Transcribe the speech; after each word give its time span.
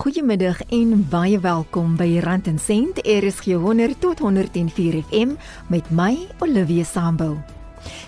Goeiemiddag 0.00 0.62
en 0.72 1.02
baie 1.12 1.36
welkom 1.44 1.92
by 2.00 2.24
Rand 2.24 2.46
en 2.48 2.56
Sent 2.58 3.02
RSG 3.04 3.52
100 3.60 4.00
tot 4.00 4.18
104 4.24 4.96
FM 5.02 5.34
met 5.68 5.90
my 5.92 6.16
Olivia 6.40 6.84
Sambu. 6.88 7.36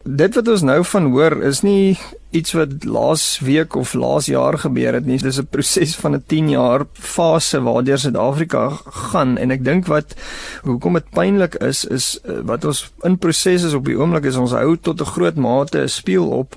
Dit 0.00 0.32
wat 0.34 0.46
ons 0.48 0.62
nou 0.64 0.78
van 0.88 1.06
hoor 1.12 1.34
is 1.44 1.58
nie 1.60 1.98
iets 2.32 2.54
wat 2.56 2.86
laas 2.88 3.24
week 3.44 3.74
of 3.76 3.90
laas 3.92 4.30
jaar 4.32 4.56
gebeur 4.58 4.96
het 4.96 5.04
nie. 5.04 5.18
Dis 5.20 5.36
'n 5.38 5.46
proses 5.50 5.94
van 5.96 6.14
'n 6.14 6.24
10 6.26 6.48
jaar 6.48 6.86
fase 6.92 7.60
waardeur 7.60 7.98
Suid-Afrika 7.98 8.80
gaan 8.84 9.36
en 9.36 9.50
ek 9.50 9.64
dink 9.64 9.86
wat 9.86 10.14
hoekom 10.62 10.94
dit 10.94 11.10
pynlik 11.10 11.54
is 11.54 11.84
is 11.84 12.18
eh, 12.24 12.40
wat 12.42 12.64
ons 12.64 12.92
in 13.02 13.18
proses 13.18 13.62
is 13.62 13.74
op 13.74 13.84
die 13.84 13.98
oomblik 13.98 14.24
is 14.24 14.36
ons 14.36 14.52
hou 14.52 14.76
tot 14.76 15.00
'n 15.00 15.04
groot 15.04 15.36
mate 15.36 15.82
'n 15.82 15.88
speel 15.88 16.28
op 16.28 16.56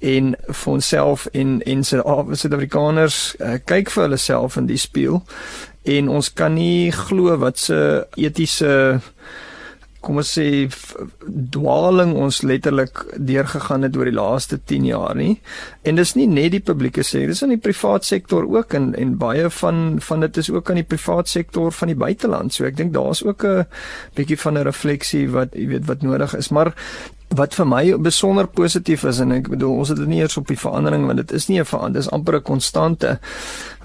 en 0.00 0.36
vir 0.48 0.72
onsself 0.72 1.26
en 1.26 1.62
en 1.62 1.84
Suid-Afrikaners 1.84 3.34
uh, 3.40 3.58
kyk 3.64 3.90
vir 3.90 4.02
hulle 4.02 4.16
self 4.16 4.56
in 4.56 4.66
die 4.66 4.76
speel 4.76 5.22
en 5.82 6.08
ons 6.08 6.32
kan 6.32 6.54
nie 6.54 6.90
glo 6.92 7.36
wat 7.36 7.58
se 7.58 8.06
etiese 8.14 9.00
kom 10.00 10.20
ons 10.20 10.30
sê 10.38 10.68
dwaling 11.54 12.14
ons 12.18 12.42
letterlik 12.46 13.00
deurgegaan 13.16 13.86
het 13.86 13.96
oor 13.98 14.08
die 14.08 14.14
laaste 14.14 14.58
10 14.70 14.86
jaar 14.86 15.16
nie. 15.18 15.40
En 15.82 15.98
dis 15.98 16.14
nie 16.14 16.28
net 16.30 16.52
die 16.54 16.62
publieke 16.62 17.02
sektor, 17.02 17.32
dis 17.32 17.42
in 17.42 17.54
die 17.56 17.62
privaat 17.62 18.06
sektor 18.06 18.46
ook 18.46 18.76
en 18.78 18.92
en 18.98 19.16
baie 19.18 19.50
van 19.60 19.98
van 20.08 20.26
dit 20.26 20.36
is 20.44 20.50
ook 20.50 20.70
aan 20.70 20.82
die 20.82 20.86
privaat 20.86 21.28
sektor 21.28 21.72
van 21.72 21.92
die 21.92 21.98
buiteland. 21.98 22.54
So 22.54 22.68
ek 22.68 22.78
dink 22.78 22.94
daar's 22.94 23.24
ook 23.26 23.44
'n 23.44 23.66
bietjie 24.14 24.38
van 24.38 24.58
'n 24.58 24.66
refleksie 24.70 25.28
wat 25.30 25.54
jy 25.54 25.66
weet 25.66 25.86
wat 25.86 26.02
nodig 26.02 26.36
is. 26.36 26.48
Maar 26.48 26.74
wat 27.36 27.54
vir 27.54 27.66
my 27.66 27.96
besonder 27.96 28.46
positief 28.46 29.04
is 29.04 29.20
en 29.20 29.32
ek 29.32 29.48
bedoel 29.52 29.82
ons 29.82 29.88
het 29.88 29.98
dit 29.98 30.08
nie 30.08 30.20
eers 30.22 30.36
op 30.40 30.48
die 30.48 30.58
verandering 30.58 31.06
want 31.06 31.16
dit 31.16 31.32
is 31.32 31.48
nie 31.48 31.60
'n 31.60 31.64
verandering 31.64 32.04
dis 32.04 32.10
amper 32.10 32.36
'n 32.36 32.42
konstante 32.42 33.18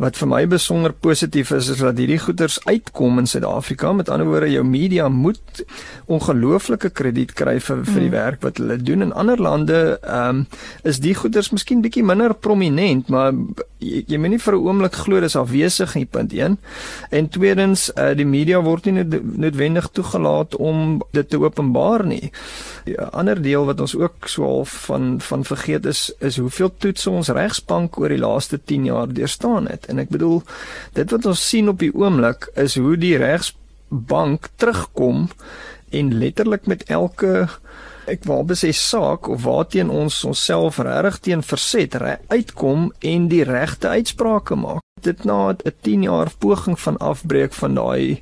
wat 0.02 0.18
vir 0.18 0.28
my 0.28 0.42
besonder 0.50 0.94
positief 0.94 1.52
is 1.52 1.70
is 1.70 1.82
dat 1.84 1.98
hierdie 1.98 2.20
goeders 2.20 2.58
uitkom 2.66 3.20
in 3.22 3.28
Suid-Afrika. 3.30 3.92
Met 3.94 4.10
ander 4.10 4.28
woorde 4.28 4.50
jou 4.52 4.64
media 4.66 5.10
moet 5.10 5.64
ongelooflike 6.06 6.90
krediet 6.90 7.34
kry 7.38 7.60
vir 7.60 7.84
vir 7.86 8.00
die 8.00 8.10
mm. 8.10 8.16
werk 8.16 8.42
wat 8.42 8.58
hulle 8.62 8.78
doen. 8.82 9.06
In 9.06 9.14
ander 9.14 9.42
lande 9.42 10.00
ehm 10.02 10.44
um, 10.44 10.46
is 10.84 11.00
die 11.04 11.14
goeders 11.16 11.52
miskien 11.54 11.82
bietjie 11.84 12.04
minder 12.04 12.34
prominent 12.34 13.10
maar 13.14 13.34
jy, 13.80 14.04
jy 14.08 14.18
moet 14.18 14.34
nie 14.34 14.42
vir 14.42 14.56
'n 14.56 14.66
oomblik 14.68 14.96
glo 15.04 15.20
dis 15.20 15.36
afwesig 15.36 15.96
nie 15.96 16.06
punt 16.06 16.34
1 16.34 16.58
en 17.12 17.30
tweedens 17.30 17.92
uh, 17.96 18.14
die 18.16 18.26
media 18.26 18.62
word 18.62 18.86
nie 18.86 19.04
noodwendig 19.04 19.90
toegelaat 19.92 20.56
om 20.56 21.02
dit 21.12 21.30
te 21.30 21.38
openbaar 21.38 22.06
nie. 22.06 22.32
Die 22.86 23.00
ander 23.00 23.33
deel 23.42 23.66
wat 23.66 23.80
ons 23.80 23.96
ook 23.96 24.28
so 24.28 24.44
half 24.44 24.70
van 24.86 25.22
van 25.22 25.44
vergeet 25.44 25.86
is 25.86 26.12
is 26.20 26.38
hoeveel 26.38 26.72
toetse 26.78 27.10
ons 27.10 27.30
regsbank 27.30 27.98
oor 28.00 28.10
die 28.10 28.22
laaste 28.22 28.60
10 28.60 28.86
jaar 28.86 29.14
deurstaan 29.14 29.68
het 29.68 29.86
en 29.86 30.00
ek 30.00 30.10
bedoel 30.10 30.42
dit 30.94 31.12
wat 31.12 31.26
ons 31.26 31.48
sien 31.50 31.70
op 31.70 31.80
die 31.80 31.94
oomblik 31.94 32.50
is 32.56 32.76
hoe 32.76 32.98
die 32.98 33.18
regsbank 33.18 34.50
terugkom 34.56 35.30
en 35.94 36.14
letterlik 36.18 36.66
met 36.68 36.84
elke 36.90 37.48
ek 38.10 38.26
wou 38.28 38.42
besê 38.48 38.74
saak 38.76 39.30
of 39.32 39.46
waarteen 39.46 39.92
ons 39.94 40.18
onsself 40.28 40.80
regtig 40.84 41.20
teen 41.28 41.44
verset 41.46 41.96
re 42.02 42.18
uitkom 42.34 42.90
en 43.00 43.30
die 43.32 43.44
regte 43.48 43.94
uitsprake 43.94 44.58
maak. 44.60 44.84
Dit 45.02 45.24
na 45.24 45.52
'n 45.52 45.72
10 45.82 46.04
jaar 46.04 46.30
poging 46.40 46.80
van 46.80 46.98
afbreek 46.98 47.54
van 47.54 47.76
daai 47.76 48.22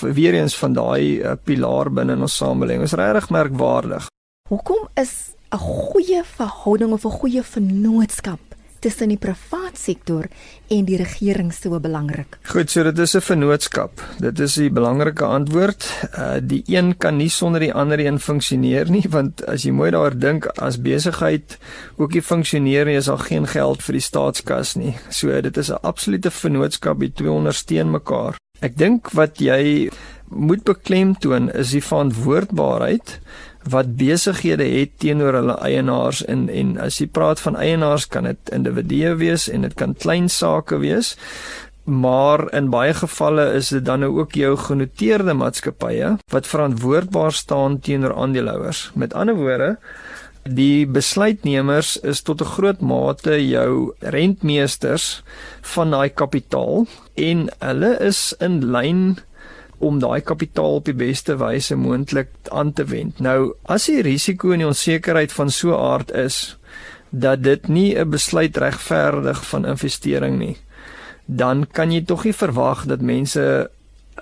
weer 0.00 0.34
eens 0.34 0.56
van 0.56 0.72
daai 0.72 1.20
uh, 1.22 1.32
pilaar 1.44 1.90
binne 1.90 2.12
in 2.12 2.20
ons 2.20 2.36
samelewing. 2.36 2.82
Is 2.82 2.92
regtig 2.92 3.30
merkwaardig. 3.30 4.06
Hoekom 4.50 4.88
is 4.98 5.30
'n 5.54 5.58
goeie 5.58 6.22
verhouding 6.24 6.92
of 6.92 7.04
'n 7.04 7.18
goeie 7.20 7.42
vennootskap 7.42 8.40
tussen 8.80 9.08
die 9.08 9.16
privaat 9.16 9.78
sektor 9.78 10.26
en 10.68 10.84
die 10.84 10.96
regering 10.96 11.52
so 11.52 11.80
belangrik? 11.80 12.38
Goed, 12.42 12.70
so 12.70 12.82
dit 12.82 12.98
is 12.98 13.14
'n 13.14 13.20
vennootskap. 13.20 14.02
Dit 14.18 14.40
is 14.40 14.54
die 14.54 14.70
belangrike 14.70 15.24
antwoord. 15.24 16.08
Uh 16.18 16.36
die 16.42 16.62
een 16.66 16.96
kan 16.96 17.16
nie 17.16 17.28
sonder 17.28 17.60
die 17.60 17.72
ander 17.74 18.00
een 18.00 18.18
funksioneer 18.18 18.90
nie, 18.90 19.06
want 19.16 19.46
as 19.46 19.62
jy 19.62 19.70
mooi 19.70 19.90
daaroor 19.90 20.18
dink, 20.18 20.46
as 20.46 20.82
besigheid 20.82 21.58
ook 21.96 22.12
nie 22.12 22.22
funksioneer 22.22 22.84
nie, 22.84 22.96
is 22.96 23.06
daar 23.06 23.18
geen 23.18 23.46
geld 23.46 23.82
vir 23.82 23.92
die 23.92 24.02
staatskas 24.02 24.74
nie. 24.74 24.96
So 25.10 25.40
dit 25.40 25.56
is 25.56 25.70
'n 25.70 25.78
absolute 25.82 26.30
vennootskap, 26.30 26.98
die 26.98 27.12
twee 27.12 27.30
ondersteun 27.30 27.90
mekaar. 27.90 28.34
Ek 28.60 28.76
dink 28.76 29.10
wat 29.10 29.38
jy 29.38 29.90
moet 30.28 30.64
beklemtoon 30.64 31.50
is 31.50 31.70
die 31.70 31.82
verantwoordbaarheid 31.82 33.20
wat 33.68 33.96
besighede 33.96 34.64
het 34.64 34.98
teenoor 34.98 35.32
hulle 35.32 35.56
eienaars 35.60 36.24
en 36.24 36.48
en 36.48 36.78
as 36.78 37.00
jy 37.00 37.06
praat 37.06 37.40
van 37.40 37.56
eienaars 37.56 38.06
kan 38.08 38.24
dit 38.24 38.52
individue 38.52 39.14
wees 39.20 39.48
en 39.48 39.62
dit 39.62 39.74
kan 39.74 39.94
klein 39.94 40.28
sake 40.28 40.78
wees 40.78 41.16
maar 41.84 42.46
in 42.54 42.70
baie 42.70 42.94
gevalle 42.94 43.52
is 43.56 43.68
dit 43.74 43.84
dan 43.84 44.04
nou 44.04 44.12
ook 44.20 44.34
jou 44.38 44.56
genoteerde 44.56 45.34
maatskappye 45.34 46.16
wat 46.32 46.46
verantwoordbaar 46.46 47.32
staan 47.32 47.78
teenoor 47.80 48.14
aandeelhouers. 48.14 48.90
Met 48.94 49.14
ander 49.14 49.34
woorde 49.34 49.78
die 50.42 50.86
besluitnemers 50.86 51.96
is 52.00 52.22
tot 52.22 52.40
'n 52.40 52.52
groot 52.56 52.80
mate 52.80 53.48
jou 53.48 53.92
rentmeesters 54.00 55.22
van 55.74 55.90
daai 55.90 56.08
kapitaal 56.08 56.86
en 57.14 57.48
hulle 57.58 57.98
is 58.00 58.34
in 58.38 58.64
lyn 58.72 59.18
om 59.80 59.98
daai 59.98 60.20
kapitaal 60.20 60.80
op 60.80 60.88
die 60.88 60.96
beste 60.96 61.36
wyse 61.40 61.76
moontlik 61.76 62.28
aan 62.52 62.72
te 62.72 62.84
wend. 62.84 63.20
Nou, 63.24 63.54
as 63.64 63.88
die 63.88 64.02
risiko 64.04 64.52
en 64.52 64.62
die 64.62 64.68
onsekerheid 64.68 65.32
van 65.32 65.50
so 65.50 65.72
'n 65.72 65.80
aard 65.92 66.12
is 66.12 66.56
dat 67.10 67.42
dit 67.42 67.68
nie 67.68 67.96
'n 67.96 68.10
besluit 68.10 68.56
regverdig 68.56 69.46
van 69.48 69.66
investering 69.66 70.38
nie, 70.38 70.56
dan 71.26 71.66
kan 71.72 71.92
jy 71.92 72.04
tog 72.04 72.24
nie 72.24 72.34
verwag 72.34 72.84
dat 72.86 73.00
mense 73.00 73.70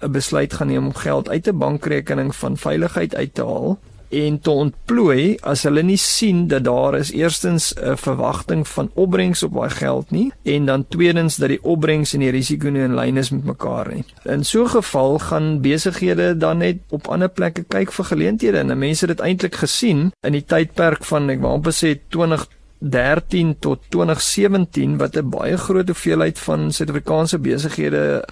'n 0.03 0.13
besluit 0.13 0.53
gaan 0.53 0.67
neem 0.67 0.87
om 0.87 0.95
geld 0.95 1.29
uit 1.29 1.49
'n 1.49 1.59
bankrekening 1.59 2.35
van 2.37 2.57
veiligheid 2.57 3.15
uit 3.15 3.35
te 3.35 3.43
haal 3.43 3.79
en 4.09 4.39
te 4.41 4.51
ontplooi 4.51 5.37
as 5.43 5.63
hulle 5.69 5.83
nie 5.83 5.99
sien 6.01 6.47
dat 6.49 6.65
daar 6.65 6.97
is 6.99 7.13
eerstens 7.13 7.75
'n 7.75 7.97
verwagting 7.97 8.69
van 8.69 8.91
opbrengs 8.95 9.43
op 9.43 9.55
daai 9.55 9.71
geld 9.71 10.11
nie 10.11 10.33
en 10.43 10.67
dan 10.67 10.87
tweedens 10.89 11.37
dat 11.37 11.49
die 11.49 11.63
opbrengs 11.63 12.15
en 12.15 12.21
die 12.21 12.31
risiko 12.31 12.71
nie 12.71 12.83
in 12.83 12.95
lyn 12.95 13.17
is 13.17 13.31
met 13.31 13.45
mekaar 13.45 13.95
nie. 13.95 14.05
In 14.25 14.45
so 14.45 14.65
'n 14.65 14.69
geval 14.69 15.19
gaan 15.19 15.61
besighede 15.61 16.37
dan 16.37 16.59
net 16.59 16.77
op 16.89 17.09
ander 17.09 17.29
plekke 17.29 17.63
kyk 17.63 17.93
vir 17.93 18.05
geleenthede 18.05 18.59
en 18.59 18.79
mense 18.79 19.07
het 19.07 19.17
dit 19.17 19.27
eintlik 19.27 19.55
gesien 19.55 20.13
in 20.23 20.33
die 20.33 20.45
tydperk 20.45 21.05
van 21.05 21.31
ek 21.31 21.41
wou 21.41 21.53
amper 21.53 21.73
sê 21.73 21.99
20 22.09 22.47
13 22.79 23.57
tot 23.59 23.81
2017 23.89 24.97
wat 24.99 25.17
'n 25.17 25.31
baie 25.31 25.57
groot 25.57 25.87
hoeveelheid 25.87 26.39
van 26.39 26.73
Suid-Afrikaanse 26.73 27.39
besighede 27.39 28.25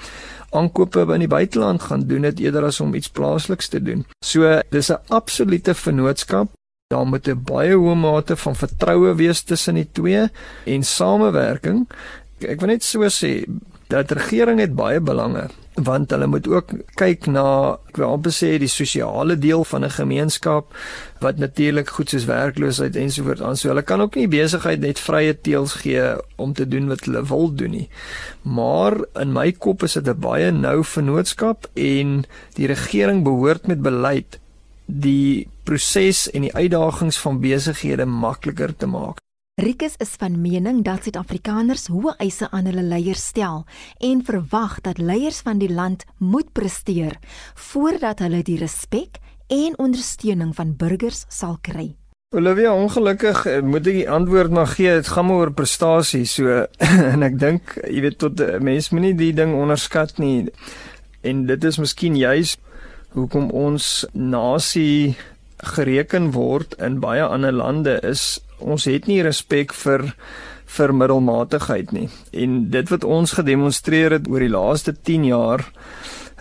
aankope 0.56 1.04
in 1.14 1.24
die 1.24 1.30
buiteland 1.30 1.82
gaan 1.88 2.06
doen 2.08 2.26
dit 2.28 2.40
eerder 2.46 2.68
as 2.68 2.80
om 2.80 2.94
iets 2.94 3.12
plaasliks 3.12 3.68
te 3.68 3.80
doen. 3.82 4.04
So 4.24 4.60
dis 4.70 4.90
'n 4.90 5.02
absolute 5.08 5.74
vennootskap. 5.74 6.48
Daar 6.88 7.06
moet 7.06 7.28
'n 7.28 7.42
baie 7.42 7.74
hoë 7.74 7.94
mate 7.94 8.36
van 8.36 8.56
vertroue 8.56 9.14
wees 9.14 9.42
tussen 9.42 9.74
die 9.74 9.88
twee 9.92 10.28
en 10.64 10.82
samewerking. 10.82 11.88
Ek 12.40 12.60
wil 12.60 12.68
net 12.68 12.84
so 12.84 13.00
sê 13.08 13.44
dat 13.88 14.10
regering 14.10 14.60
het 14.60 14.74
baie 14.74 15.00
belange 15.00 15.48
want 15.76 16.10
hulle 16.10 16.26
moet 16.26 16.46
ook 16.48 16.72
kyk 16.96 17.26
na 17.28 17.76
ek 17.90 17.98
wil 18.00 18.14
amper 18.16 18.32
sê 18.32 18.54
die 18.60 18.70
sosiale 18.70 19.36
deel 19.36 19.64
van 19.64 19.84
'n 19.84 19.92
gemeenskap 19.98 20.72
wat 21.20 21.38
natuurlik 21.38 21.88
goed 21.88 22.08
soos 22.08 22.24
werkloosheid 22.24 22.96
ensovoorts 22.96 23.42
aan 23.42 23.56
so 23.56 23.68
hulle 23.68 23.82
kan 23.82 24.00
ook 24.00 24.16
nie 24.16 24.28
besigheid 24.28 24.80
net 24.80 24.98
vrye 24.98 25.34
teels 25.40 25.72
gee 25.84 26.16
om 26.36 26.52
te 26.52 26.68
doen 26.68 26.88
wat 26.88 27.04
hulle 27.04 27.22
wil 27.22 27.54
doen 27.54 27.70
nie. 27.70 27.88
Maar 28.42 29.04
in 29.20 29.32
my 29.32 29.52
kop 29.52 29.82
is 29.82 29.92
dit 29.92 30.08
'n 30.08 30.20
baie 30.20 30.50
nou 30.50 30.84
vennootskap 30.84 31.68
en 31.74 32.24
die 32.54 32.66
regering 32.66 33.22
behoort 33.22 33.66
met 33.66 33.82
beleid 33.82 34.40
die 34.86 35.48
proses 35.64 36.30
en 36.30 36.42
die 36.42 36.54
uitdagings 36.54 37.18
van 37.18 37.40
besighede 37.40 38.06
makliker 38.06 38.76
te 38.76 38.86
maak 38.86 39.25
Rikus 39.56 39.94
is 39.96 40.10
van 40.20 40.34
mening 40.36 40.82
dat 40.84 41.06
Suid-Afrikaners 41.06 41.86
hoë 41.88 42.12
eise 42.20 42.44
aan 42.52 42.66
hulle 42.68 42.82
leiers 42.84 43.22
stel 43.30 43.62
en 44.04 44.18
verwag 44.20 44.74
dat 44.84 44.98
leiers 45.00 45.38
van 45.46 45.56
die 45.62 45.70
land 45.72 46.02
moet 46.20 46.50
presteer 46.52 47.16
voordat 47.70 48.20
hulle 48.20 48.42
die 48.44 48.58
respek 48.60 49.16
en 49.48 49.78
ondersteuning 49.80 50.52
van 50.58 50.74
burgers 50.76 51.22
sal 51.32 51.56
kry. 51.64 51.86
Olivia, 52.36 52.74
ongelukkig 52.76 53.40
eh, 53.48 53.62
moet 53.64 53.88
ek 53.88 53.98
die 54.02 54.10
antwoord 54.18 54.52
maar 54.52 54.68
gee. 54.74 54.92
Dit 55.00 55.08
gaan 55.08 55.30
maar 55.30 55.46
oor 55.46 55.54
prestasie. 55.56 56.26
So 56.28 56.66
en 57.14 57.24
ek 57.24 57.40
dink, 57.40 57.78
jy 57.80 58.04
weet 58.04 58.20
tot 58.20 58.44
eh, 58.44 58.58
mense 58.60 58.92
moenie 58.92 59.16
die 59.16 59.32
ding 59.40 59.56
onderskat 59.56 60.18
nie. 60.20 60.50
En 61.24 61.46
dit 61.48 61.64
is 61.64 61.80
miskien 61.80 62.20
juis 62.20 62.58
hoekom 63.16 63.48
ons 63.56 64.04
nasie 64.12 65.16
gereken 65.64 66.34
word 66.36 66.76
in 66.76 67.00
baie 67.00 67.24
ander 67.24 67.56
lande 67.56 67.96
is 68.04 68.34
ons 68.58 68.84
het 68.88 69.08
nie 69.10 69.22
respek 69.26 69.74
vir 69.74 70.12
vir 70.76 70.92
middelmatigheid 70.92 71.92
nie. 71.94 72.08
En 72.34 72.58
dit 72.70 72.88
wat 72.90 73.04
ons 73.06 73.36
gedemonstreer 73.38 74.18
het 74.18 74.28
oor 74.28 74.42
die 74.42 74.52
laaste 74.52 74.92
10 74.92 75.28
jaar 75.28 75.62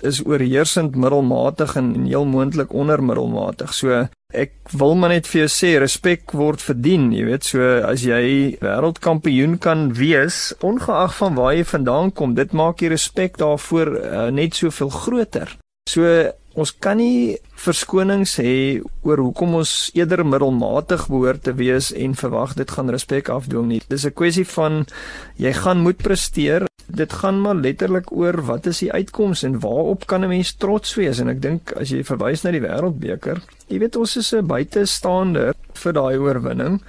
is 0.05 0.21
oorheersend 0.25 0.95
middelmatig 0.99 1.75
en 1.79 1.93
heel 2.05 2.25
moontlik 2.25 2.73
ondermiddelmatig. 2.73 3.73
So 3.73 4.05
ek 4.35 4.55
wil 4.75 4.95
maar 4.99 5.13
net 5.13 5.29
vir 5.29 5.45
jou 5.45 5.51
sê 5.51 5.71
respek 5.79 6.33
word 6.35 6.63
verdien, 6.63 7.07
jy 7.15 7.27
weet, 7.29 7.47
so 7.47 7.69
as 7.87 8.03
jy 8.03 8.57
wêreldkampioen 8.59 9.57
kan 9.63 9.87
wees, 9.95 10.49
ongeag 10.65 11.15
van 11.19 11.37
waar 11.37 11.53
jy 11.55 11.63
vandaan 11.69 12.11
kom, 12.11 12.35
dit 12.35 12.51
maak 12.51 12.81
die 12.83 12.91
respek 12.91 13.39
daarvoor 13.39 13.93
uh, 14.01 14.25
net 14.35 14.57
soveel 14.57 14.91
groter. 14.91 15.55
So 15.89 16.03
ons 16.55 16.71
kan 16.81 16.99
nie 16.99 17.37
verskonings 17.55 18.35
hê 18.41 18.81
oor 19.05 19.21
hoekom 19.23 19.55
ons 19.61 19.73
eerder 19.95 20.25
middelmatig 20.27 21.07
behoort 21.11 21.43
te 21.47 21.53
wees 21.57 21.91
en 21.95 22.15
verwag 22.17 22.55
dit 22.59 22.71
gaan 22.71 22.91
respek 22.93 23.31
afdwing 23.33 23.67
nie. 23.71 23.81
Dis 23.89 24.05
'n 24.05 24.13
kwessie 24.13 24.45
van 24.45 24.85
jy 25.37 25.53
gaan 25.53 25.79
moet 25.79 25.97
presteer. 25.97 26.67
Dit 26.87 27.13
gaan 27.13 27.41
maar 27.41 27.55
letterlik 27.55 28.11
oor 28.11 28.45
wat 28.45 28.67
is 28.67 28.79
die 28.79 28.91
uitkoms 28.91 29.43
en 29.43 29.59
waarop 29.59 30.05
kan 30.07 30.23
'n 30.23 30.29
mens 30.29 30.53
trots 30.53 30.95
wees 30.95 31.19
en 31.19 31.29
ek 31.29 31.41
dink 31.41 31.71
as 31.71 31.89
jy 31.89 32.03
verwys 32.03 32.43
na 32.43 32.51
die 32.51 32.61
wêreldbeker, 32.61 33.41
jy 33.67 33.79
weet 33.79 33.95
ons 33.95 34.17
is 34.17 34.33
'n 34.33 34.47
buitestander 34.47 35.53
vir 35.73 35.93
daai 35.93 36.17
oorwinning. 36.17 36.81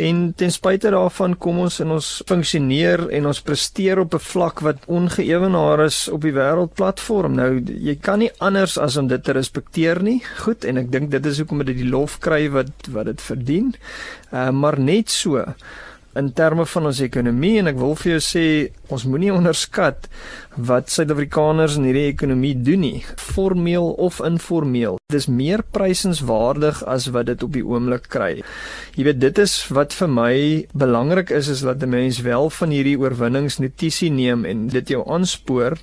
En 0.00 0.32
ten 0.36 0.52
spyte 0.52 0.90
daarvan 0.90 1.34
kom 1.36 1.58
ons 1.60 1.80
in 1.82 1.90
ons 1.92 2.06
funksioneer 2.28 3.02
en 3.18 3.26
ons 3.28 3.40
presteer 3.44 4.00
op 4.00 4.14
'n 4.14 4.24
vlak 4.32 4.60
wat 4.64 4.86
ongeëwenaar 4.86 5.84
is 5.84 6.08
op 6.08 6.20
die 6.20 6.32
wêreldplatform. 6.32 7.34
Nou 7.34 7.60
jy 7.64 7.96
kan 8.00 8.18
nie 8.18 8.30
anders 8.38 8.78
as 8.78 8.96
om 8.96 9.06
dit 9.06 9.24
te 9.24 9.32
respekteer 9.32 9.99
nie. 10.02 10.20
Goed, 10.44 10.64
en 10.64 10.76
ek 10.76 10.90
dink 10.92 11.10
dit 11.10 11.26
is 11.26 11.38
hoekom 11.42 11.64
dit 11.64 11.76
die 11.76 11.90
lof 11.90 12.18
kry 12.24 12.48
wat 12.50 12.90
wat 12.94 13.06
dit 13.10 13.20
verdien. 13.20 13.74
Uh, 14.32 14.50
maar 14.50 14.78
net 14.80 15.10
so 15.10 15.44
in 16.18 16.32
terme 16.34 16.64
van 16.66 16.88
ons 16.90 17.00
ekonomie 17.04 17.60
en 17.60 17.70
ek 17.70 17.76
wil 17.78 17.92
vir 17.98 18.16
jou 18.16 18.22
sê 18.24 18.44
ons 18.90 19.04
moenie 19.06 19.30
onderskat 19.30 20.08
wat 20.70 20.90
Suid-Afrikaners 20.90 21.76
in 21.78 21.86
hierdie 21.86 22.08
ekonomie 22.10 22.56
doen 22.58 22.82
nie, 22.82 23.02
formeel 23.14 23.92
of 24.02 24.18
informeel. 24.26 24.98
Dis 25.14 25.28
meer 25.30 25.62
prysenswaardig 25.62 26.82
as 26.90 27.06
wat 27.14 27.30
dit 27.30 27.44
op 27.46 27.54
die 27.54 27.62
oomblik 27.62 28.08
kry. 28.10 28.32
Jy 28.98 29.06
weet 29.06 29.20
dit 29.22 29.38
is 29.38 29.54
wat 29.70 29.94
vir 29.94 30.10
my 30.10 30.32
belangrik 30.74 31.30
is 31.30 31.52
is 31.54 31.62
dat 31.62 31.82
'n 31.82 31.94
mens 31.94 32.20
wel 32.26 32.50
van 32.50 32.70
hierdie 32.74 32.98
oorwinnings 32.98 33.60
notisie 33.62 34.10
neem 34.10 34.44
en 34.44 34.66
dit 34.66 34.88
jou 34.88 35.06
aanspoor 35.06 35.78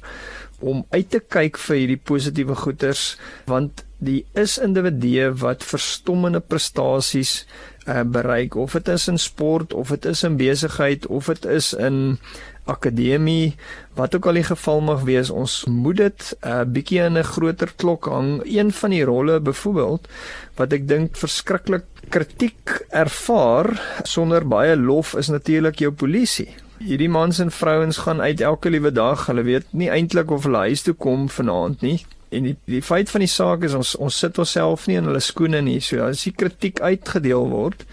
om 0.60 0.86
uit 0.90 1.10
te 1.10 1.20
kyk 1.20 1.58
vir 1.58 1.78
hierdie 1.82 2.02
positiewe 2.10 2.56
goeders 2.56 3.18
want 3.46 3.84
die 3.98 4.26
is 4.38 4.58
individue 4.62 5.32
wat 5.42 5.66
verstommende 5.66 6.40
prestasies 6.40 7.46
uh, 7.88 8.04
bereik. 8.06 8.56
Of 8.56 8.76
dit 8.78 8.92
is 8.94 9.08
in 9.10 9.18
sport 9.18 9.74
of 9.74 9.90
dit 9.90 10.06
is 10.06 10.24
in 10.24 10.38
besigheid 10.38 11.08
of 11.08 11.30
dit 11.34 11.48
is 11.50 11.74
in 11.74 12.20
akademie 12.68 13.56
wat 13.96 14.16
ook 14.16 14.28
al 14.28 14.38
die 14.42 14.46
geval 14.46 14.82
mag 14.84 15.06
wees 15.08 15.32
ons 15.32 15.64
moet 15.72 15.98
dit 15.98 16.22
'n 16.44 16.48
uh, 16.48 16.64
bietjie 16.68 17.02
in 17.06 17.18
'n 17.18 17.24
groter 17.24 17.74
klok 17.76 18.06
hang. 18.06 18.42
Een 18.46 18.72
van 18.72 18.90
die 18.90 19.04
rolle 19.04 19.40
byvoorbeeld 19.40 20.08
wat 20.56 20.74
ek 20.74 20.88
dink 20.88 21.16
verskriklik 21.16 21.86
kritiek 22.10 22.86
ervaar 22.90 23.82
sonder 24.04 24.48
baie 24.48 24.76
lof 24.76 25.16
is 25.16 25.28
natuurlik 25.28 25.80
jou 25.80 25.92
polisie 25.92 26.67
Hierdie 26.78 27.10
mans 27.10 27.40
en 27.40 27.52
vrouens 27.52 27.98
gaan 27.98 28.22
uit 28.22 28.42
elke 28.42 28.70
liewe 28.70 28.92
dag. 28.92 29.26
Hulle 29.26 29.42
weet 29.42 29.74
nie 29.74 29.90
eintlik 29.90 30.32
of 30.32 30.44
hulle 30.46 30.68
huis 30.70 30.86
toe 30.86 30.94
kom 30.94 31.30
vanaand 31.30 31.82
nie. 31.82 31.98
En 32.30 32.44
die 32.44 32.56
die 32.68 32.82
feit 32.84 33.10
van 33.10 33.24
die 33.24 33.32
saak 33.32 33.64
is 33.64 33.74
ons 33.74 33.96
ons 33.96 34.18
sit 34.20 34.38
onsself 34.38 34.86
nie 34.88 34.98
in 35.00 35.08
hulle 35.08 35.22
skoene 35.24 35.62
nie. 35.64 35.80
So 35.82 36.04
as 36.04 36.26
die 36.28 36.34
kritiek 36.36 36.82
uitgedeel 36.84 37.48
word, 37.50 37.86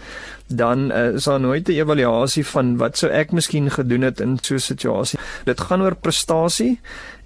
dan 0.47 0.91
uh, 0.91 1.15
is 1.15 1.25
daar 1.29 1.39
nooit 1.39 1.69
'n 1.69 1.79
evaluasie 1.79 2.45
van 2.45 2.77
wat 2.77 2.97
sou 2.97 3.09
ek 3.11 3.31
miskien 3.31 3.71
gedoen 3.71 4.01
het 4.01 4.19
in 4.19 4.37
so 4.41 4.55
'n 4.55 4.59
situasie. 4.59 5.19
Dit 5.45 5.61
gaan 5.61 5.81
oor 5.81 5.95
prestasie 5.95 6.79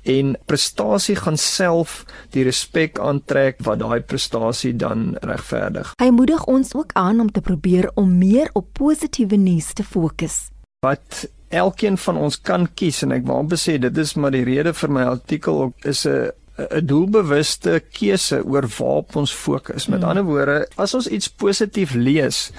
en 0.03 0.37
prestasie 0.45 1.15
gaan 1.15 1.37
self 1.37 2.05
die 2.31 2.43
respek 2.43 2.99
aantrek 2.99 3.57
wat 3.59 3.79
daai 3.79 3.99
prestasie 4.01 4.75
dan 4.75 5.17
regverdig. 5.21 5.93
Hy 5.97 6.09
moedig 6.09 6.45
ons 6.45 6.73
ook 6.73 6.91
aan 6.93 7.19
om 7.19 7.31
te 7.31 7.41
probeer 7.41 7.91
om 7.95 8.17
meer 8.17 8.49
op 8.53 8.67
positiewe 8.73 9.35
nuus 9.35 9.73
te 9.73 9.83
fokus. 9.83 10.49
Wat 10.79 11.27
elkeen 11.49 11.97
van 11.97 12.17
ons 12.17 12.41
kan 12.41 12.67
kies 12.75 13.03
en 13.03 13.11
ek 13.11 13.25
wou 13.27 13.39
amper 13.41 13.57
sê 13.57 13.79
dit 13.81 13.97
is 13.97 14.15
maar 14.15 14.31
die 14.31 14.45
rede 14.45 14.73
vir 14.73 14.93
my 14.93 15.07
artikel 15.09 15.61
ook 15.63 15.85
is 15.85 16.05
'n 16.05 16.29
'n 16.59 16.85
doelbewuste 16.85 17.81
keuse 17.93 18.43
oor 18.43 18.67
waarop 18.67 19.15
ons 19.15 19.33
fokus. 19.33 19.87
Met 19.87 20.01
hmm. 20.01 20.09
ander 20.09 20.23
woorde, 20.23 20.67
as 20.75 20.93
ons 20.93 21.07
iets 21.07 21.29
positief 21.29 21.93
lees, 21.93 22.51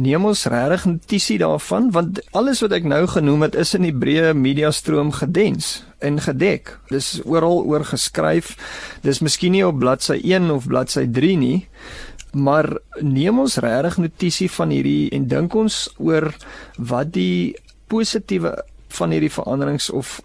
neem 0.00 0.24
ons 0.24 0.46
regtig 0.50 0.84
notisie 0.88 1.38
daarvan 1.38 1.90
want 1.94 2.20
alles 2.36 2.62
wat 2.64 2.72
ek 2.72 2.86
nou 2.88 3.02
genoem 3.10 3.46
het 3.48 3.58
is 3.58 3.74
in 3.76 3.84
die 3.84 3.94
breë 3.94 4.32
media 4.34 4.70
stroom 4.70 5.12
gedens 5.12 5.82
en 5.98 6.20
gedek. 6.20 6.78
Dis 6.88 7.18
oral 7.24 7.64
oor 7.68 7.84
geskryf. 7.84 8.54
Dis 9.04 9.20
miskien 9.20 9.52
nie 9.52 9.66
op 9.66 9.78
bladsy 9.78 10.20
1 10.24 10.50
of 10.50 10.68
bladsy 10.70 11.06
3 11.06 11.36
nie, 11.36 11.58
maar 12.32 12.70
neem 13.02 13.42
ons 13.42 13.58
regtig 13.60 13.98
notisie 14.06 14.50
van 14.50 14.72
hierdie 14.74 15.10
en 15.14 15.26
dink 15.28 15.54
ons 15.54 15.88
oor 15.98 16.30
wat 16.78 17.12
die 17.12 17.56
positiewe 17.90 18.54
van 18.96 19.12
hierdie 19.14 19.32
veranderings 19.32 19.88
of 19.94 20.18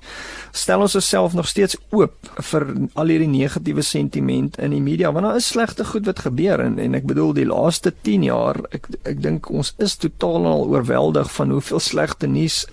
stel 0.55 0.85
ons 0.85 0.95
osself 0.97 1.35
nog 1.37 1.47
steeds 1.49 1.77
oop 1.93 2.29
vir 2.49 2.65
al 2.97 3.11
hierdie 3.11 3.29
negatiewe 3.29 3.83
sentiment 3.85 4.57
in 4.63 4.73
die 4.75 4.81
media 4.83 5.11
want 5.13 5.27
daar 5.27 5.39
is 5.39 5.51
slegte 5.53 5.85
goed 5.85 6.07
wat 6.09 6.23
gebeur 6.25 6.63
en 6.63 6.79
en 6.81 6.97
ek 6.97 7.07
bedoel 7.09 7.35
die 7.37 7.47
laaste 7.49 7.93
10 8.07 8.27
jaar 8.29 8.61
ek 8.75 8.89
ek 9.03 9.21
dink 9.25 9.51
ons 9.51 9.73
is 9.85 9.97
totaal 10.01 10.47
al 10.49 10.67
oorweldig 10.71 11.31
van 11.37 11.53
hoeveel 11.55 11.83
slegte 11.83 12.31
nuus 12.31 12.63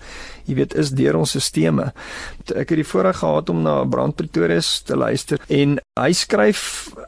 jy 0.47 0.57
weet 0.59 0.77
is 0.79 0.93
deur 0.97 1.19
ons 1.21 1.37
stelsels. 1.37 1.93
Ek 2.57 2.73
het 2.73 2.79
die 2.81 2.87
voorreg 2.87 3.21
gehad 3.21 3.51
om 3.53 3.63
na 3.63 3.83
Brand 3.89 4.17
Pretoria 4.19 4.61
te 4.87 4.97
luister 4.97 5.43
en 5.53 5.79
hy 6.01 6.11
skryf 6.17 6.63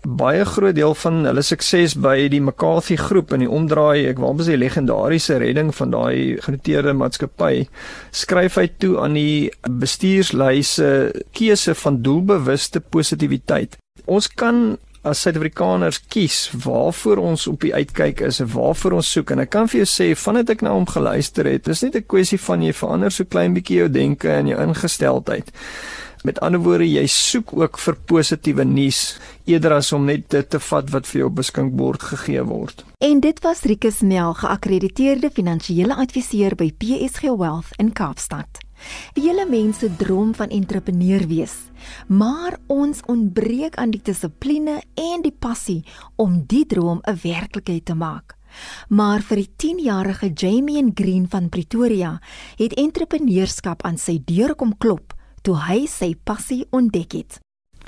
baie 0.04 0.44
groot 0.44 0.76
deel 0.76 0.94
van 1.00 1.22
hulle 1.24 1.42
sukses 1.44 1.96
by 1.96 2.28
die 2.32 2.40
McCarthy 2.42 2.98
groep 3.00 3.32
in 3.34 3.44
die 3.44 3.50
omdraai, 3.50 4.06
ek 4.10 4.20
wou 4.22 4.34
sê 4.44 4.58
legendariese 4.60 5.38
redding 5.40 5.72
van 5.74 5.94
daai 5.94 6.40
genoteerde 6.44 6.94
maatskappy, 6.96 7.66
skryf 8.12 8.58
hy 8.60 8.66
toe 8.78 8.98
aan 9.02 9.16
die 9.18 9.50
bestuurslys 9.64 10.74
se 10.78 10.90
keuse 11.36 11.74
van 11.80 12.02
doelbewuste 12.04 12.82
positiwiteit. 12.94 13.78
Ons 14.10 14.28
kan 14.28 14.76
as 15.04 15.20
Suid-Afrikaners 15.20 16.00
kies 16.08 16.48
waarvoor 16.64 17.20
ons 17.20 17.46
op 17.50 17.60
die 17.60 17.74
uitkyk 17.74 18.22
is 18.24 18.40
en 18.40 18.48
waarvoor 18.48 18.96
ons 18.98 19.10
soek 19.16 19.34
en 19.34 19.44
ek 19.44 19.50
kan 19.52 19.68
vir 19.68 19.82
jou 19.82 19.88
sê 19.90 20.06
vandat 20.16 20.54
ek 20.56 20.64
na 20.64 20.72
hom 20.72 20.86
geluister 20.88 21.48
het, 21.50 21.66
dis 21.68 21.82
net 21.84 21.96
'n 21.96 22.08
kwessie 22.08 22.40
van 22.40 22.62
jy 22.62 22.72
verander 22.72 23.12
so 23.12 23.24
klein 23.24 23.54
bietjie 23.54 23.78
jou 23.84 23.88
denke 23.88 24.30
en 24.32 24.48
jou 24.48 24.60
ingesteldheid. 24.60 25.52
Met 26.24 26.38
ander 26.40 26.62
woorde, 26.64 26.86
jy 26.88 27.04
soek 27.04 27.50
ook 27.52 27.76
vir 27.84 27.96
positiewe 28.08 28.64
nuus 28.64 29.18
eerder 29.44 29.74
as 29.76 29.90
om 29.92 30.06
net 30.08 30.22
dit 30.32 30.46
te 30.48 30.56
vat 30.70 30.86
wat 30.88 31.08
vir 31.10 31.18
jou 31.18 31.26
beskikbaar 31.36 31.98
gegee 32.00 32.44
word. 32.48 32.78
En 33.04 33.18
dit 33.20 33.40
was 33.44 33.60
Rikus 33.68 33.98
Nel, 34.00 34.32
geakkrediteerde 34.38 35.28
finansiële 35.36 35.92
adviseur 36.00 36.56
by 36.56 36.70
PSG 36.80 37.28
Wealth 37.28 37.74
in 37.76 37.90
Kaapstad. 37.92 38.62
Vele 39.12 39.44
mense 39.50 39.90
droom 40.00 40.30
van 40.38 40.48
entrepreneur 40.48 41.26
wees, 41.28 41.58
maar 42.08 42.56
ons 42.72 43.02
ontbreek 43.04 43.76
aan 43.76 43.92
die 43.92 44.00
dissipline 44.00 44.78
en 44.96 45.26
die 45.26 45.34
passie 45.36 45.82
om 46.16 46.40
die 46.48 46.64
droom 46.64 47.02
'n 47.04 47.20
werklikheid 47.20 47.84
te 47.84 47.94
maak. 47.94 48.32
Maar 48.88 49.20
vir 49.20 49.36
die 49.36 49.50
10-jarige 49.56 50.32
Jamie 50.32 50.78
en 50.78 50.92
Green 50.94 51.28
van 51.28 51.48
Pretoria 51.48 52.20
het 52.56 52.72
entrepreneurskap 52.72 53.84
aan 53.84 53.98
sy 53.98 54.22
deur 54.24 54.54
kom 54.54 54.72
klop 54.78 55.13
toe 55.44 55.58
hy 55.60 55.84
sy 55.90 56.14
passie 56.24 56.64
ontdek 56.72 57.18
het. 57.18 57.40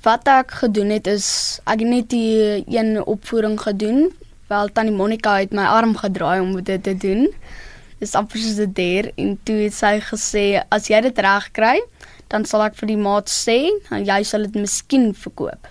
Wat 0.04 0.28
ek 0.28 0.52
gedoen 0.60 0.92
het 0.92 1.08
is 1.08 1.26
ek 1.64 1.80
het 1.80 1.88
net 1.88 2.10
die 2.12 2.64
een 2.68 3.00
opvoering 3.00 3.56
gedoen, 3.60 4.10
wel 4.50 4.68
tannie 4.76 4.94
Monica 4.94 5.38
het 5.40 5.56
my 5.56 5.64
arm 5.64 5.96
gedraai 5.96 6.40
om 6.42 6.52
dit 6.60 6.82
te 6.84 6.94
doen 6.94 7.24
is 8.04 8.12
amper 8.14 8.38
soos 8.38 8.60
'n 8.60 8.72
der 8.76 9.08
en 9.16 9.38
toe 9.44 9.56
het 9.64 9.74
sy 9.74 9.94
gesê 10.10 10.44
as 10.68 10.90
jy 10.92 11.00
dit 11.00 11.18
reg 11.18 11.48
kry, 11.52 11.80
dan 12.28 12.44
sal 12.44 12.62
ek 12.62 12.76
vir 12.76 12.88
die 12.92 13.02
maat 13.08 13.32
sê 13.32 13.72
en 13.90 14.04
jy 14.04 14.20
sal 14.22 14.44
dit 14.44 14.54
miskien 14.54 15.14
verkoop. 15.14 15.68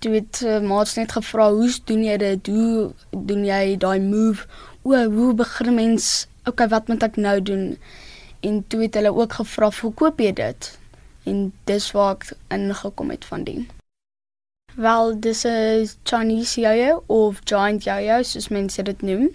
Toe 0.00 0.12
het 0.18 0.42
uh, 0.42 0.58
maats 0.58 0.96
net 0.96 1.12
gevra, 1.12 1.50
"Hoe 1.50 1.70
doen 1.86 2.02
jy 2.04 2.16
dit? 2.16 2.46
Hoe 2.46 2.92
doen 3.12 3.44
jy 3.44 3.76
daai 3.78 4.00
move? 4.00 4.46
O, 4.82 4.90
hoe 5.06 5.34
begin 5.34 5.74
mens 5.74 6.26
okay, 6.46 6.68
wat 6.68 6.88
moet 6.88 7.02
ek 7.02 7.16
nou 7.16 7.42
doen? 7.42 7.78
En 8.40 8.64
toe 8.68 8.82
het 8.82 8.94
hulle 8.94 9.14
ook 9.14 9.32
gevra, 9.32 9.70
"Hoe 9.80 9.94
koop 9.94 10.18
jy 10.18 10.32
dit?" 10.32 10.81
En 11.24 11.52
dis 11.64 11.90
waar 11.90 12.14
ek 12.14 12.32
ingekom 12.48 13.10
het 13.10 13.24
van 13.24 13.44
die. 13.44 13.66
Wel, 14.74 15.20
dis 15.20 15.44
'n 15.44 15.88
Chinese 16.02 16.60
yo-yo 16.60 17.02
of 17.06 17.40
giant 17.44 17.84
yo-yo 17.84 18.22
soos 18.22 18.48
mense 18.48 18.82
dit 18.82 19.02
noem. 19.02 19.30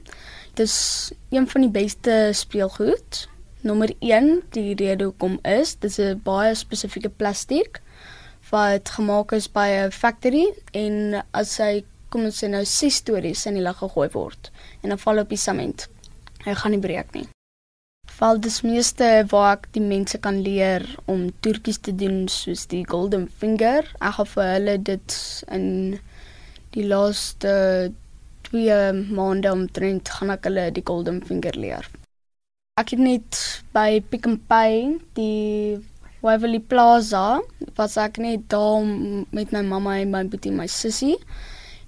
Dis 0.54 1.12
een 1.30 1.48
van 1.48 1.62
die 1.62 1.70
beste 1.70 2.30
speelgoed. 2.34 3.30
Nommer 3.62 3.94
1, 4.00 4.42
die 4.50 4.76
rede 4.76 5.04
hoekom 5.04 5.40
is, 5.42 5.76
dis 5.76 5.98
'n 6.00 6.22
baie 6.24 6.56
spesifieke 6.56 7.10
plastiek 7.10 7.82
wat 8.50 8.90
gemaak 8.90 9.32
is 9.32 9.52
by 9.52 9.68
'n 9.68 9.92
factory 9.92 10.54
en 10.72 11.24
as 11.32 11.58
hy 11.58 11.86
kom 12.10 12.24
ons 12.24 12.44
sê 12.44 12.48
nou 12.50 12.66
ses 12.66 12.96
stories 12.96 13.46
in 13.46 13.54
die 13.54 13.64
lug 13.64 13.78
gegooi 13.78 14.10
word 14.10 14.52
en 14.82 14.90
dan 14.90 15.00
val 15.00 15.20
op 15.20 15.30
die 15.30 15.38
sement. 15.38 15.88
Hy 16.46 16.54
gaan 16.54 16.72
nie 16.72 16.80
breek 16.80 17.14
nie. 17.14 17.28
Val 18.18 18.40
dis 18.42 18.64
meeste 18.66 19.08
waar 19.30 19.52
ek 19.60 19.68
die 19.76 19.84
mense 19.84 20.18
kan 20.18 20.40
leer 20.42 20.82
om 21.06 21.28
toertjies 21.46 21.78
te 21.86 21.92
doen 21.94 22.24
soos 22.34 22.64
die 22.72 22.82
golden 22.90 23.28
finger. 23.30 23.86
Ek 24.02 24.16
gaan 24.16 24.30
vir 24.32 24.48
hulle 24.56 24.74
dit 24.88 25.18
in 25.54 25.68
die 26.74 26.86
laaste 26.90 27.52
2 28.50 28.80
maande 29.20 29.52
omtrent 29.54 30.10
gaan 30.10 30.34
ek 30.34 30.50
hulle 30.50 30.64
die 30.74 30.86
golden 30.90 31.20
finger 31.30 31.60
leer. 31.62 31.86
Ek 32.82 32.96
het 32.96 33.04
net 33.06 33.44
by 33.78 34.02
Pick 34.10 34.26
n 34.26 34.40
Pay 34.50 34.98
die 35.20 35.78
Waverly 36.26 36.64
Plaza 36.74 37.38
was 37.78 38.00
ek 38.02 38.18
net 38.18 38.50
daar 38.50 38.82
met 39.30 39.54
my 39.54 39.62
mamma 39.62 40.00
en 40.02 40.16
my 40.16 40.24
boetie 40.26 40.56
my 40.58 40.66
sussie 40.66 41.20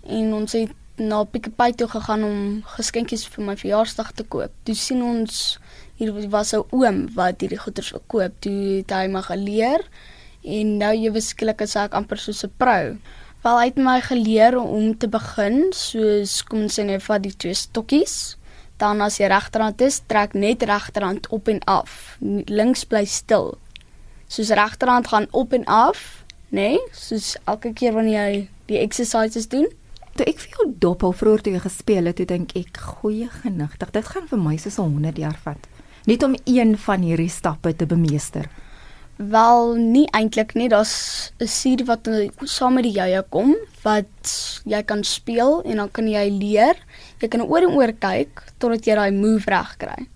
en 0.06 0.30
ons 0.44 0.54
het 0.54 0.78
na 1.02 1.24
Pick 1.26 1.50
n 1.50 1.58
Pay 1.58 1.74
toe 1.74 1.90
gegaan 1.90 2.30
om 2.30 2.40
geskenkies 2.78 3.26
vir 3.34 3.50
my 3.50 3.58
verjaarsdag 3.58 4.14
te 4.14 4.30
koop. 4.30 4.54
Toe 4.70 4.78
sien 4.78 5.02
ons 5.02 5.58
hier 6.00 6.30
was 6.32 6.54
'n 6.56 6.64
oom 6.72 6.98
wat 7.14 7.42
hierdie 7.42 7.60
goeders 7.60 7.92
verkoop. 7.92 8.32
Toe 8.40 8.78
het 8.80 8.92
hy 8.92 9.08
my 9.08 9.22
geleer 9.22 9.82
en 10.44 10.78
nou 10.78 10.94
jy 10.96 11.12
beskiklik 11.12 11.62
as 11.62 11.76
ek 11.76 11.94
amper 11.94 12.18
soos 12.18 12.44
'n 12.44 12.54
pro. 12.58 12.96
Wel 13.44 13.58
hy 13.60 13.66
het 13.66 13.78
my 13.78 14.00
geleer 14.02 14.58
om 14.58 14.98
te 14.98 15.08
begin 15.08 15.74
soos 15.74 16.44
kom 16.44 16.62
ons 16.62 16.80
sê 16.80 16.86
net 16.86 17.04
vat 17.04 17.24
die 17.24 17.36
twee 17.36 17.54
stokkies. 17.54 18.38
Dan 18.78 19.02
as 19.02 19.18
jy 19.18 19.28
regterhand 19.28 19.82
is, 19.82 20.02
trek 20.08 20.34
net 20.34 20.64
regterhand 20.64 21.28
op 21.28 21.48
en 21.48 21.60
af. 21.60 22.18
Links 22.46 22.86
bly 22.86 23.06
stil. 23.06 23.58
Soos 24.28 24.50
regterhand 24.50 25.08
gaan 25.08 25.28
op 25.32 25.54
en 25.54 25.66
af, 25.66 26.24
nê? 26.50 26.56
Nee? 26.62 26.80
Soos 26.92 27.36
elke 27.46 27.74
keer 27.74 27.94
wanneer 27.94 28.32
jy 28.32 28.50
die 28.66 28.78
exercises 28.78 29.48
doen. 29.48 29.68
Toe 30.16 30.26
ek 30.26 30.40
vir 30.40 30.50
jou 30.50 30.74
dophou 30.80 31.14
vroeër 31.14 31.42
toe 31.42 31.60
gespeel 31.60 32.06
het, 32.06 32.16
toe 32.16 32.26
dink 32.26 32.56
ek, 32.56 32.78
goeie 32.78 33.30
genigtig, 33.30 33.92
dit 33.92 34.06
gaan 34.06 34.28
vir 34.28 34.40
my 34.40 34.58
soos 34.58 34.76
100 34.76 35.18
jaar 35.18 35.40
vat 35.44 35.69
net 36.06 36.24
om 36.24 36.36
een 36.46 36.78
van 36.78 37.02
hierdie 37.02 37.30
stappe 37.30 37.76
te 37.76 37.86
bemeester? 37.86 38.50
Wel, 39.20 39.74
nie 39.76 40.06
eintlik 40.16 40.54
nie. 40.56 40.70
Daar's 40.70 41.32
'n 41.40 41.48
serie 41.48 41.86
wat 41.86 42.08
saam 42.44 42.74
met 42.74 42.84
die 42.84 42.94
jojo 42.94 43.24
kom 43.30 43.56
wat 43.84 44.62
jy 44.66 44.84
kan 44.84 45.04
speel 45.04 45.62
en 45.64 45.76
dan 45.76 45.92
kan 45.92 46.08
jy 46.08 46.30
leer. 46.30 46.76
Jy 47.20 47.28
kan 47.28 47.42
oor 47.42 47.62
en 47.62 47.76
oor 47.76 47.92
kyk 47.92 48.44
totdat 48.58 48.86
jy 48.86 48.96
daai 48.96 49.12
move 49.12 49.50
reg 49.50 49.78
kry. 49.78 50.08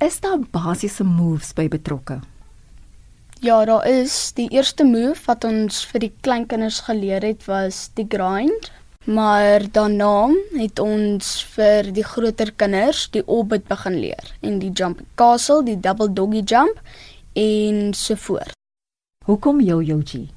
Is 0.00 0.20
daar 0.20 0.38
basiese 0.38 1.04
moves 1.04 1.52
by 1.52 1.68
betrokke? 1.68 2.20
Ja, 3.40 3.64
daar 3.64 3.86
is. 3.88 4.32
Die 4.32 4.48
eerste 4.48 4.84
move 4.84 5.20
wat 5.26 5.44
ons 5.44 5.84
vir 5.84 6.00
die 6.00 6.12
klein 6.20 6.46
kinders 6.46 6.80
geleer 6.80 7.22
het 7.24 7.44
was 7.44 7.90
die 7.94 8.06
grind. 8.08 8.70
Maar 9.04 9.64
daarna 9.72 10.28
het 10.52 10.78
ons 10.78 11.28
vir 11.54 11.86
die 11.96 12.04
groter 12.04 12.50
kinders 12.52 13.06
die 13.14 13.22
orbit 13.24 13.64
begin 13.68 13.94
leer 13.96 14.26
en 14.44 14.58
die 14.60 14.72
jump 14.76 15.00
castle, 15.16 15.62
die 15.64 15.78
double 15.80 16.12
doggy 16.12 16.42
jump 16.44 16.82
en 17.32 17.94
so 17.96 18.14
voort. 18.14 18.52
Hoekom 19.24 19.62
yo-yoji? 19.64 20.28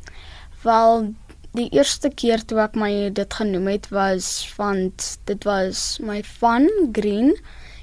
Wel, 0.63 1.12
die 1.51 1.67
eerste 1.75 2.08
keer 2.10 2.46
toe 2.48 2.62
ek 2.63 2.79
my 2.79 3.10
dit 3.12 3.36
genoem 3.39 3.67
het 3.67 3.89
was 3.91 4.29
want 4.55 5.10
dit 5.27 5.43
was 5.43 6.00
my 6.00 6.22
van 6.39 6.70
green 6.96 7.36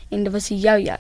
en 0.09 0.25
dit 0.25 0.33
was 0.33 0.49
'n 0.51 0.63
yo-yo. 0.65 0.97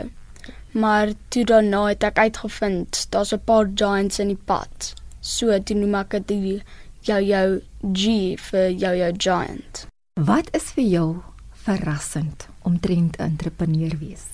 Maar 0.72 1.16
toe 1.28 1.44
daarna 1.44 1.87
het 1.88 2.04
ek 2.04 2.18
uitgevind 2.18 3.06
daar's 3.10 3.32
'n 3.32 3.40
paar 3.44 3.70
giants 3.75 4.18
in 4.18 4.28
die 4.28 4.44
pad. 4.44 4.94
So 5.20 5.58
toe 5.58 5.76
noem 5.76 5.94
ek 5.94 6.10
dit 6.10 6.28
die 6.28 6.62
yo-yo 7.07 7.61
G 7.83 8.37
vir 8.50 8.71
yo-yo 8.76 9.12
giant. 9.16 9.87
Wat 10.21 10.50
is 10.57 10.73
vir 10.76 10.85
jou 10.85 11.09
verrassend 11.64 12.49
om 12.69 12.76
trend 12.80 13.16
entrepreneur 13.16 13.95
wees? 14.00 14.26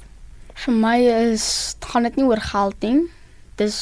Vir 0.57 0.75
my 0.75 0.97
is 1.31 1.77
gaan 1.85 2.09
dit 2.09 2.17
nie 2.19 2.27
oor 2.27 2.43
geld 2.43 2.83
nie. 2.83 3.05
Dis 3.61 3.79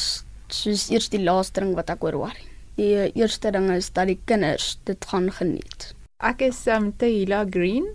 soos 0.53 0.89
eers 0.93 1.09
die 1.09 1.23
laaste 1.23 1.63
ding 1.63 1.73
wat 1.77 1.89
ek 1.89 2.03
oor 2.05 2.19
worry. 2.25 2.45
Die 2.77 3.07
eerste 3.15 3.51
ding 3.55 3.69
is 3.73 3.89
dat 3.95 4.11
die 4.11 4.19
kinders 4.27 4.75
dit 4.85 5.09
gaan 5.09 5.31
geniet. 5.33 5.93
Ek 6.19 6.43
is 6.45 6.61
um 6.71 6.91
Tahila 6.93 7.45
Green 7.49 7.87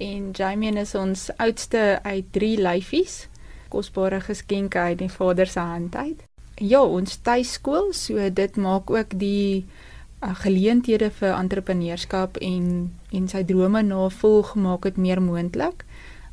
en 0.00 0.32
Jamie 0.34 0.72
is 0.80 0.94
ons 0.98 1.28
oudste 1.38 2.00
uit 2.02 2.32
3 2.32 2.56
lyfies. 2.64 3.28
Kosbare 3.70 4.20
geskenke 4.24 4.78
uit 4.78 4.98
die 4.98 5.10
vader 5.12 5.46
se 5.46 5.60
hand 5.60 5.94
uit. 5.94 6.24
Ja, 6.62 6.82
ons 6.82 7.18
tuiskool, 7.26 7.92
so 7.92 8.30
dit 8.30 8.56
maak 8.56 8.90
ook 8.90 9.16
die 9.18 9.66
geleenthede 10.32 11.10
vir 11.10 11.34
entrepreneurskap 11.36 12.36
en 12.40 12.92
en 13.12 13.28
sy 13.28 13.44
drome 13.44 13.82
navolg 13.82 14.54
maak 14.54 14.82
dit 14.88 14.96
meer 14.96 15.22
moontlik. 15.22 15.84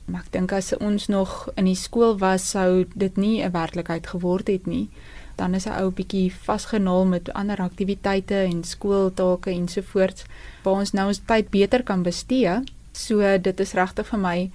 Maar 0.05 0.23
ek 0.25 0.31
dink 0.31 0.51
as 0.55 0.73
ons 0.77 1.07
nog 1.07 1.49
in 1.55 1.67
die 1.69 1.77
skool 1.77 2.17
was 2.19 2.49
sou 2.55 2.85
dit 2.95 3.17
nie 3.17 3.43
'n 3.43 3.51
werklikheid 3.51 4.07
geword 4.07 4.47
het 4.47 4.65
nie. 4.67 4.89
Dan 5.35 5.53
is 5.53 5.65
'n 5.67 5.79
ou 5.81 5.91
bietjie 5.91 6.31
vasgenaal 6.31 7.05
met 7.05 7.33
ander 7.33 7.57
aktiwiteite 7.57 8.35
en 8.35 8.63
skooltake 8.63 9.51
ensovoorts 9.51 10.23
waar 10.63 10.73
ons 10.73 10.91
nou 10.91 11.07
ons 11.07 11.21
tyd 11.25 11.49
beter 11.49 11.83
kan 11.83 12.03
bestee. 12.03 12.63
So 12.93 13.37
dit 13.37 13.59
is 13.59 13.73
regtig 13.73 14.07
vir 14.07 14.19
my 14.19 14.51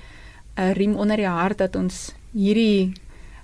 'n 0.57 0.73
riem 0.73 0.97
onder 0.97 1.17
die 1.17 1.29
hart 1.29 1.59
dat 1.59 1.77
ons 1.77 2.15
hierdie 2.33 2.93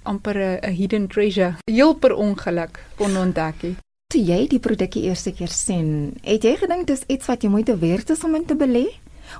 amper 0.02 0.37
'n 0.37 0.70
hidden 0.70 1.06
treasure 1.08 1.54
heel 1.64 1.94
per 1.94 2.14
ongeluk 2.14 2.84
kon 2.96 3.16
ontdek. 3.16 3.76
Toe 4.12 4.21
jy 4.21 4.42
die 4.45 4.61
produkkie 4.61 5.07
eerste 5.09 5.31
keer 5.33 5.49
sien, 5.49 6.19
het 6.21 6.45
jy 6.45 6.50
gedink 6.61 6.85
dis 6.90 7.00
iets 7.09 7.31
wat 7.31 7.40
jy 7.40 7.49
moeite 7.49 7.78
werd 7.81 8.11
is 8.12 8.21
om 8.26 8.35
in 8.37 8.45
te 8.45 8.52
belê 8.61 8.85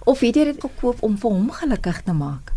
of 0.09 0.23
het 0.25 0.39
jy 0.39 0.47
dit 0.49 0.63
gekoop 0.63 1.03
om 1.05 1.19
vir 1.21 1.35
hom 1.35 1.51
gelukkig 1.53 1.99
te 2.07 2.15
maak? 2.17 2.55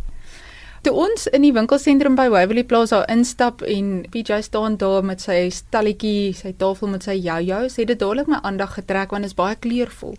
Toe 0.88 0.94
ons 0.96 1.26
in 1.36 1.44
die 1.44 1.52
winkelsentrum 1.52 2.16
by 2.16 2.30
Waverly 2.32 2.64
Plaza 2.64 3.02
instap 3.12 3.66
en 3.68 4.06
PJ 4.14 4.40
staan 4.48 4.80
daar 4.80 5.04
met 5.04 5.28
sy 5.28 5.50
stalletjie, 5.52 6.32
sy 6.40 6.54
tafel 6.56 6.94
met 6.94 7.04
sy 7.04 7.18
jojo's, 7.20 7.76
het 7.82 7.92
dit 7.92 8.00
dadelik 8.00 8.32
my 8.32 8.40
aandag 8.48 8.78
getrek 8.80 9.12
want 9.12 9.28
dit 9.28 9.34
is 9.34 9.36
baie 9.36 9.60
kleurvol. 9.60 10.16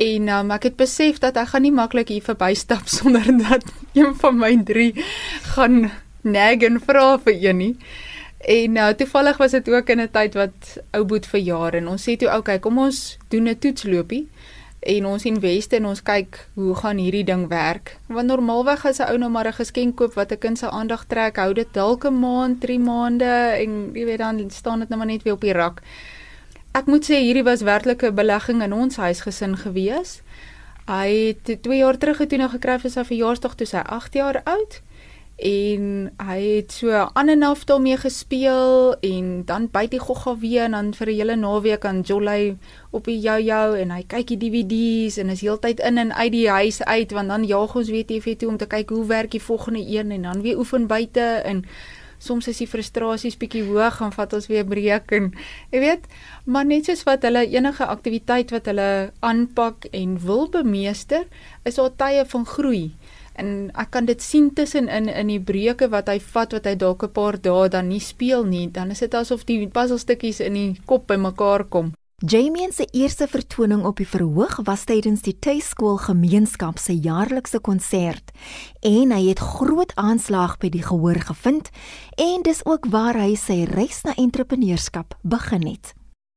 En 0.00 0.32
um, 0.38 0.56
ek 0.56 0.70
het 0.70 0.80
besef 0.80 1.20
dat 1.20 1.36
ek 1.36 1.52
gaan 1.52 1.68
nie 1.68 1.76
maklik 1.76 2.14
hier 2.14 2.24
verbystap 2.24 2.88
sonder 2.96 3.28
dat 3.44 3.68
een 3.92 4.16
van 4.24 4.40
my 4.40 4.54
drie 4.64 4.94
gaan 5.52 5.90
nag 6.24 6.64
en 6.64 6.80
vra 6.80 7.18
vir 7.20 7.36
een 7.50 7.60
nie. 7.60 7.74
En 8.40 8.72
nou 8.72 8.94
toevallig 8.94 9.36
was 9.36 9.50
dit 9.50 9.68
ook 9.68 9.88
in 9.88 10.00
'n 10.00 10.10
tyd 10.10 10.34
wat 10.34 10.82
ou 10.90 11.04
boet 11.04 11.26
verjaar 11.26 11.74
en 11.74 11.88
ons 11.88 12.08
sê 12.08 12.16
toe 12.16 12.36
okay, 12.36 12.58
kom 12.58 12.78
ons 12.78 13.18
doen 13.28 13.48
'n 13.48 13.58
toetslopie 13.58 14.28
en 14.80 15.06
ons 15.06 15.24
investe 15.24 15.76
en 15.76 15.86
ons 15.86 16.02
kyk 16.02 16.48
hoe 16.54 16.74
gaan 16.74 16.96
hierdie 16.96 17.24
ding 17.24 17.48
werk. 17.48 17.98
Want 18.06 18.26
normaalweg 18.26 18.86
as 18.86 18.98
'n 18.98 19.10
ou 19.12 19.18
nou 19.18 19.30
maar 19.30 19.46
'n 19.46 19.52
geskenk 19.52 19.96
koop 19.96 20.14
wat 20.14 20.32
'n 20.32 20.38
kind 20.38 20.58
se 20.58 20.70
aandag 20.70 21.04
trek, 21.04 21.36
hou 21.36 21.52
dit 21.52 21.68
dalk 21.72 22.04
'n 22.04 22.18
maand, 22.18 22.60
3 22.60 22.78
maande 22.78 23.54
en 23.62 23.90
jy 23.92 24.04
weet 24.04 24.18
dan 24.18 24.50
staan 24.50 24.78
dit 24.78 24.88
nou 24.88 24.98
maar 24.98 25.10
net 25.10 25.22
weer 25.22 25.34
op 25.34 25.40
die 25.40 25.52
rak. 25.52 25.82
Ek 26.72 26.86
moet 26.86 27.04
sê 27.04 27.14
hierdie 27.14 27.44
was 27.44 27.62
werklik 27.62 28.02
'n 28.02 28.14
belegging 28.14 28.62
in 28.62 28.72
ons 28.72 28.96
huisgesin 28.96 29.56
gewees. 29.56 30.22
Hy 30.86 31.36
het 31.36 31.62
2 31.62 31.78
jaar 31.78 31.98
terug 31.98 32.16
getoe 32.16 32.38
nou 32.38 32.48
gekry 32.48 32.78
vir 32.78 32.90
sy 32.90 33.04
verjaarsdag 33.04 33.54
toe 33.54 33.66
sy 33.66 33.76
8 33.76 34.14
jaar 34.14 34.40
oud 34.44 34.82
en 35.40 35.84
hy 36.20 36.40
het 36.60 36.72
so 36.72 36.92
aan 36.92 37.28
en 37.32 37.42
af 37.42 37.64
daarmee 37.64 37.96
gespeel 37.96 38.94
en 39.00 39.44
dan 39.48 39.68
byt 39.72 39.90
die 39.90 40.00
gogga 40.00 40.34
weer 40.38 40.66
en 40.66 40.76
dan 40.76 40.92
vir 40.94 41.08
'n 41.08 41.14
hele 41.14 41.36
naweek 41.36 41.84
aan 41.84 42.00
Jolly 42.00 42.56
op 42.90 43.04
die 43.04 43.20
jojo 43.20 43.72
en 43.72 43.90
hy 43.90 44.04
kyk 44.06 44.26
die 44.26 44.36
DVD's 44.36 45.16
en 45.16 45.28
is 45.28 45.40
heeltyd 45.40 45.80
in 45.80 45.98
en 45.98 46.14
uit 46.14 46.32
die 46.32 46.48
huis 46.48 46.82
uit 46.82 47.12
want 47.12 47.28
dan 47.28 47.44
jaag 47.44 47.76
ons 47.76 47.88
weer 47.90 48.06
TV 48.06 48.36
toe 48.36 48.48
om 48.48 48.56
te 48.56 48.66
kyk 48.66 48.88
hoe 48.90 49.06
werk 49.06 49.30
die 49.30 49.42
volgende 49.42 49.80
een 49.80 50.10
en 50.10 50.22
dan 50.22 50.42
weer 50.42 50.58
oefen 50.58 50.86
buite 50.86 51.20
en 51.20 51.64
soms 52.18 52.48
is 52.48 52.58
die 52.58 52.68
frustrasies 52.68 53.36
bietjie 53.36 53.64
hoog 53.64 54.00
en 54.00 54.12
vat 54.12 54.32
ons 54.32 54.46
weer 54.46 54.64
breek 54.64 55.12
en 55.16 55.32
jy 55.72 55.80
weet 55.80 56.04
maar 56.44 56.66
net 56.66 56.84
soos 56.84 57.02
wat 57.08 57.22
hulle 57.22 57.46
enige 57.48 57.86
aktiwiteit 57.86 58.50
wat 58.50 58.66
hulle 58.66 59.12
aanpak 59.20 59.88
en 59.92 60.18
wil 60.26 60.48
bemeester 60.48 61.24
is 61.64 61.74
daar 61.80 61.96
tye 61.96 62.24
van 62.26 62.46
groei 62.46 62.90
en 63.34 63.70
ek 63.74 63.90
kan 63.90 64.04
dit 64.06 64.22
sien 64.22 64.50
tussen 64.54 64.88
in 64.88 65.08
in 65.08 65.26
die 65.26 65.40
breuke 65.40 65.88
wat 65.88 66.08
hy 66.08 66.18
vat 66.20 66.52
wat 66.52 66.64
hy 66.64 66.74
dalk 66.74 67.02
'n 67.04 67.12
paar 67.12 67.40
dae 67.40 67.68
dan 67.68 67.88
nie 67.88 68.00
speel 68.00 68.44
nie 68.44 68.66
dan 68.70 68.90
is 68.90 68.98
dit 68.98 69.14
asof 69.14 69.44
die 69.44 69.66
puzzelstukkies 69.68 70.40
in 70.40 70.54
die 70.54 70.80
kop 70.86 71.06
bymekaar 71.06 71.64
kom 71.64 71.92
Jamie 72.20 72.72
se 72.72 72.84
eerste 72.92 73.26
vertoning 73.26 73.84
op 73.88 73.96
die 73.96 74.04
verhoog 74.04 74.58
was 74.64 74.82
tydens 74.84 75.22
die 75.24 75.38
Tuiskool 75.40 75.96
Gemeenskap 75.96 76.76
se 76.78 76.92
jaarlikse 76.92 77.60
konsert 77.64 78.34
en 78.84 79.14
hy 79.14 79.22
het 79.30 79.40
groot 79.40 79.94
aanslag 79.96 80.58
by 80.60 80.68
die 80.68 80.82
gehoor 80.84 81.16
gevind 81.16 81.70
en 82.20 82.44
dis 82.44 82.60
ook 82.66 82.90
waar 82.92 83.16
hy 83.16 83.38
sy 83.40 83.64
reis 83.64 84.02
na 84.04 84.12
entrepreneurskap 84.20 85.16
begin 85.22 85.64
het. 85.64 85.94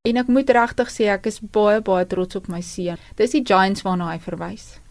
En 0.07 0.21
ek 0.23 0.31
moet 0.31 0.49
regtig 0.55 0.89
sê 0.91 1.11
ek 1.11 1.27
is 1.27 1.41
baie 1.43 1.83
baie 1.83 2.07
trots 2.07 2.39
op 2.39 2.47
my 2.47 2.61
seun. 2.63 2.95
Dis 3.19 3.35
die 3.35 3.43
Giants 3.43 3.83
waarna 3.83 4.13
hy 4.13 4.23
verwys. 4.23 4.82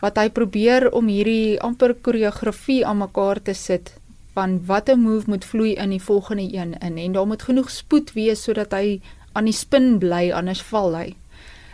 Wat 0.00 0.18
hy 0.20 0.28
probeer 0.30 0.90
om 0.94 1.08
hierdie 1.10 1.58
amper 1.60 1.94
koreografie 1.94 2.84
aan 2.86 3.00
mekaar 3.02 3.40
te 3.42 3.54
sit 3.54 3.96
van 4.38 4.60
watter 4.66 4.98
move 4.98 5.26
moet 5.26 5.44
vloei 5.44 5.72
in 5.74 5.90
die 5.90 6.02
volgende 6.02 6.46
een 6.54 6.76
in 6.78 6.98
en 6.98 7.16
daar 7.16 7.26
moet 7.26 7.42
genoeg 7.42 7.70
spoed 7.70 8.12
wees 8.14 8.44
sodat 8.46 8.76
hy 8.76 9.00
aan 9.34 9.48
die 9.50 9.56
spin 9.56 9.96
bly 9.98 10.28
anders 10.30 10.62
val 10.70 10.94
hy. 10.94 11.08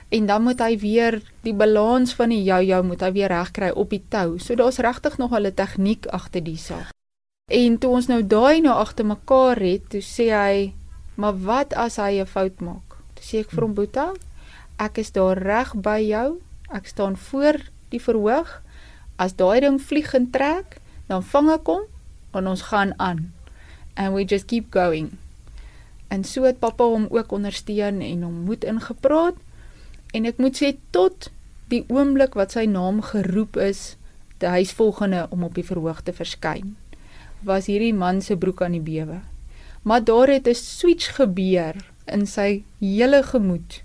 En 0.08 0.26
dan 0.26 0.44
moet 0.46 0.60
hy 0.60 0.78
weer 0.78 1.18
die 1.44 1.54
balans 1.56 2.14
van 2.16 2.32
die 2.32 2.42
jou-jou 2.46 2.80
moet 2.86 3.02
hy 3.04 3.10
weer 3.12 3.32
regkry 3.32 3.70
op 3.74 3.92
die 3.92 4.02
tou. 4.08 4.38
So 4.38 4.56
daar's 4.56 4.78
regtig 4.78 5.18
nog 5.18 5.32
'n 5.36 5.52
tegniek 5.54 6.06
agter 6.06 6.44
die 6.44 6.56
saak. 6.56 6.92
En 7.52 7.78
toe 7.78 7.90
ons 7.90 8.06
nou 8.06 8.22
daai 8.22 8.60
nou 8.60 8.74
agter 8.74 9.06
mekaar 9.06 9.60
het, 9.60 9.88
toe 9.88 10.00
sê 10.00 10.32
hy, 10.32 10.72
"Maar 11.16 11.36
wat 11.44 11.74
as 11.74 11.96
hy 11.96 12.20
'n 12.20 12.26
fout 12.26 12.60
maak?" 12.60 12.96
Toe 13.14 13.24
sê 13.24 13.40
ek 13.40 13.50
vir 13.50 13.62
hom, 13.62 13.74
"Boeta, 13.74 14.12
ek 14.78 14.98
is 14.98 15.10
daar 15.12 15.38
reg 15.38 15.74
by 15.74 16.00
jou. 16.00 16.40
Ek 16.70 16.86
staan 16.86 17.16
voor 17.16 17.56
die 17.94 18.02
verhoog. 18.02 18.60
As 19.16 19.36
daai 19.38 19.62
ding 19.62 19.78
vlieg 19.78 20.14
en 20.18 20.30
trek, 20.34 20.80
dan 21.06 21.22
vang 21.22 21.52
ek 21.54 21.70
hom 21.70 21.86
en 22.34 22.50
ons 22.50 22.68
gaan 22.70 22.94
aan. 22.98 23.30
And 23.94 24.14
we 24.14 24.24
just 24.26 24.50
keep 24.50 24.72
going." 24.74 25.14
En 26.10 26.24
so 26.24 26.44
het 26.46 26.58
pappa 26.58 26.84
hom 26.84 27.06
ook 27.10 27.32
ondersteun 27.32 28.00
en 28.00 28.22
hom 28.22 28.44
moed 28.46 28.64
ingepraat. 28.64 29.38
En 30.14 30.26
ek 30.30 30.38
moet 30.38 30.56
sê 30.62 30.74
tot 30.94 31.30
die 31.72 31.84
oomblik 31.90 32.36
wat 32.38 32.54
sy 32.54 32.66
naam 32.70 33.00
geroep 33.02 33.56
is, 33.56 33.96
die 34.38 34.50
huisvolgende 34.50 35.26
om 35.34 35.46
op 35.46 35.54
die 35.56 35.66
verhoog 35.66 36.02
te 36.04 36.12
verskyn, 36.14 36.74
was 37.42 37.66
hierdie 37.70 37.94
man 37.94 38.20
se 38.22 38.36
broek 38.36 38.62
aan 38.62 38.76
die 38.76 38.84
bewe. 38.84 39.22
Maar 39.82 40.04
daar 40.04 40.28
het 40.28 40.46
'n 40.48 40.54
switch 40.54 41.16
gebeur 41.16 41.74
in 42.06 42.26
sy 42.26 42.64
hele 42.80 43.22
gemoed 43.22 43.83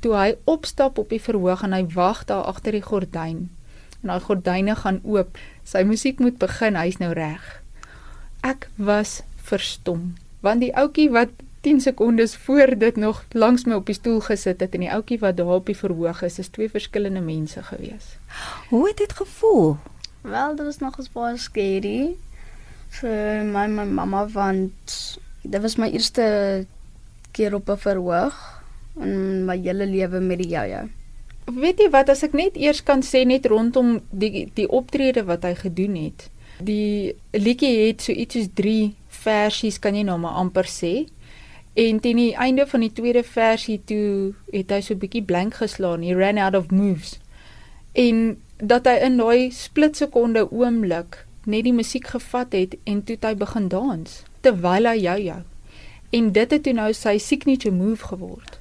toe 0.00 0.14
hy 0.16 0.28
opstap 0.44 0.98
op 0.98 1.10
die 1.12 1.20
verhoog 1.20 1.62
en 1.66 1.76
hy 1.76 1.84
wag 1.94 2.24
daar 2.28 2.48
agter 2.50 2.76
die 2.76 2.84
gordyn. 2.84 3.48
En 4.00 4.12
daai 4.12 4.24
gordyne 4.24 4.76
gaan 4.80 5.00
oop. 5.04 5.36
Sy 5.64 5.84
musiek 5.84 6.20
moet 6.20 6.38
begin, 6.40 6.78
hy's 6.80 6.98
nou 7.02 7.12
reg. 7.16 7.44
Ek 8.46 8.70
was 8.80 9.20
verstom, 9.44 10.14
want 10.40 10.64
die 10.64 10.72
ouetjie 10.76 11.10
wat 11.12 11.32
10 11.60 11.82
sekondes 11.84 12.36
voor 12.40 12.72
dit 12.78 12.96
nog 12.96 13.24
langs 13.36 13.66
my 13.68 13.76
op 13.76 13.90
die 13.90 13.94
stoel 13.94 14.22
gesit 14.24 14.62
het 14.64 14.74
en 14.74 14.86
die 14.86 14.92
ouetjie 14.92 15.18
wat 15.20 15.36
daar 15.36 15.58
op 15.58 15.66
die 15.68 15.76
verhoog 15.76 16.22
is, 16.24 16.38
is 16.40 16.48
twee 16.48 16.70
verskillende 16.72 17.20
mense 17.20 17.62
gewees. 17.62 18.16
Hoe 18.70 18.86
het 18.88 18.96
dit 18.96 19.12
gevoel? 19.12 19.76
Wel, 20.24 20.56
dit 20.56 20.64
was 20.64 20.78
nog 20.78 20.96
'n 20.98 21.08
baie 21.12 21.36
scary 21.36 22.16
vir 22.88 23.44
my 23.44 23.66
my 23.66 23.84
mamma 23.84 24.26
want 24.26 25.20
dit 25.42 25.60
was 25.62 25.76
my 25.76 25.90
eerste 25.90 26.66
keer 27.32 27.54
op 27.54 27.68
'n 27.68 27.76
verhoog 27.76 28.59
in 28.96 29.44
my 29.46 29.56
hele 29.58 29.86
lewe 29.86 30.20
met 30.20 30.38
die 30.38 30.50
jojo. 30.54 30.88
Weet 31.50 31.80
jy 31.82 31.88
wat 31.90 32.10
as 32.12 32.22
ek 32.22 32.34
net 32.36 32.56
eers 32.56 32.82
kan 32.86 33.02
sê 33.02 33.24
net 33.26 33.46
rondom 33.50 34.00
die 34.10 34.48
die 34.54 34.68
optrede 34.68 35.24
wat 35.26 35.46
hy 35.46 35.54
gedoen 35.58 35.96
het. 35.98 36.28
Die 36.60 37.16
liedjie 37.32 37.86
het 37.86 38.04
so 38.04 38.12
iets 38.12 38.36
soos 38.36 38.50
3 38.54 38.92
versies 39.22 39.78
kan 39.78 39.96
jy 39.96 40.04
nou 40.06 40.18
maar 40.20 40.38
amper 40.42 40.68
sê. 40.68 41.08
En 41.74 42.00
teen 42.02 42.18
die 42.18 42.34
einde 42.34 42.66
van 42.66 42.84
die 42.84 42.92
tweede 42.92 43.22
versie 43.24 43.80
toe 43.86 44.34
het 44.52 44.70
hy 44.70 44.80
so 44.80 44.94
'n 44.94 44.98
bietjie 44.98 45.22
blank 45.22 45.54
geslaan. 45.54 46.02
He 46.02 46.14
ran 46.14 46.38
out 46.38 46.54
of 46.54 46.70
moves. 46.70 47.18
En 47.92 48.38
dat 48.56 48.86
hy 48.86 48.96
in 49.06 49.16
daai 49.16 49.50
splitsekonde 49.50 50.50
oomblik 50.52 51.26
net 51.44 51.64
die 51.64 51.72
musiek 51.72 52.06
gevat 52.06 52.52
het 52.52 52.76
en 52.84 53.04
toe 53.04 53.16
hy 53.22 53.34
begin 53.34 53.68
dans 53.68 54.22
terwyl 54.40 54.86
hy 54.86 54.96
jou 55.00 55.18
jou. 55.20 55.42
En 56.10 56.32
dit 56.32 56.50
het 56.50 56.62
toe 56.62 56.72
nou 56.72 56.92
sy 56.92 57.18
signature 57.18 57.74
move 57.74 58.04
geword. 58.04 58.58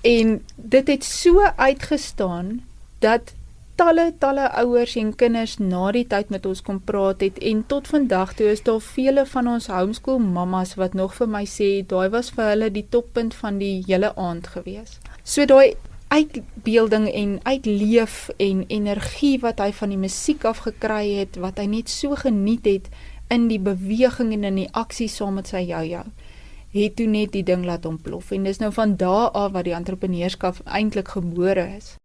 En 0.00 0.44
dit 0.56 0.88
het 0.88 1.04
so 1.04 1.42
uitgestaan 1.56 2.62
dat 2.98 3.34
talle 3.78 4.12
talle 4.18 4.50
ouers 4.50 4.96
en 4.98 5.10
kinders 5.14 5.56
na 5.58 5.90
die 5.94 6.06
tyd 6.10 6.30
met 6.34 6.46
ons 6.50 6.62
kom 6.66 6.80
praat 6.82 7.20
het 7.22 7.36
en 7.50 7.60
tot 7.70 7.90
vandag 7.90 8.32
toe 8.38 8.48
is 8.50 8.62
daar 8.66 8.80
vele 8.82 9.22
van 9.26 9.50
ons 9.54 9.68
homeschool 9.70 10.18
mammas 10.18 10.74
wat 10.80 10.96
nog 10.98 11.14
vir 11.18 11.30
my 11.30 11.44
sê 11.46 11.68
daai 11.92 12.08
was 12.14 12.32
vir 12.34 12.50
hulle 12.52 12.70
die 12.74 12.86
toppunt 12.90 13.36
van 13.38 13.60
die 13.62 13.84
hele 13.86 14.10
aand 14.18 14.50
gewees. 14.54 14.98
So 15.22 15.46
daai 15.46 15.76
uitbeelding 16.08 17.06
en 17.12 17.38
uitleef 17.44 18.30
en 18.38 18.64
energie 18.66 19.36
wat 19.44 19.62
hy 19.62 19.70
van 19.80 19.94
die 19.94 20.00
musiek 20.00 20.46
af 20.48 20.64
gekry 20.66 21.04
het 21.20 21.38
wat 21.42 21.60
hy 21.62 21.68
net 21.70 21.92
so 21.92 22.18
geniet 22.18 22.66
het 22.66 22.90
in 23.30 23.46
die 23.50 23.60
beweging 23.60 24.32
en 24.34 24.46
in 24.48 24.62
die 24.64 24.70
aksie 24.72 25.10
saam 25.12 25.38
met 25.38 25.50
sy 25.52 25.66
jou-jou 25.68 26.06
het 26.72 26.96
toe 26.96 27.06
net 27.06 27.32
die 27.32 27.44
ding 27.44 27.64
laat 27.64 27.86
ontplof 27.88 28.30
en 28.30 28.44
dis 28.44 28.58
nou 28.58 28.72
van 28.72 28.96
daardie 28.96 29.40
af 29.40 29.52
wat 29.52 29.64
die 29.64 29.74
entrepreneurskap 29.74 30.60
eintlik 30.64 31.08
gebore 31.16 31.66
is. 31.76 31.96